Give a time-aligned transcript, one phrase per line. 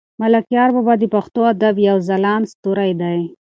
[0.21, 3.19] ملکیار بابا د پښتو ادب یو ځلاند ستوری دی.